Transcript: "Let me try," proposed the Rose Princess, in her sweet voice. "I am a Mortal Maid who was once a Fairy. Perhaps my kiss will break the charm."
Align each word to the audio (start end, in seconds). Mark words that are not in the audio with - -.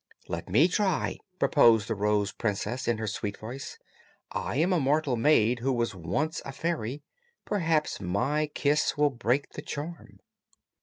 "Let 0.27 0.49
me 0.49 0.67
try," 0.67 1.19
proposed 1.37 1.87
the 1.87 1.93
Rose 1.93 2.31
Princess, 2.31 2.87
in 2.87 2.97
her 2.97 3.05
sweet 3.05 3.37
voice. 3.37 3.77
"I 4.31 4.55
am 4.55 4.73
a 4.73 4.79
Mortal 4.79 5.15
Maid 5.15 5.59
who 5.59 5.71
was 5.71 5.93
once 5.93 6.41
a 6.43 6.51
Fairy. 6.51 7.03
Perhaps 7.45 8.01
my 8.01 8.47
kiss 8.47 8.97
will 8.97 9.11
break 9.11 9.51
the 9.53 9.61
charm." 9.61 10.19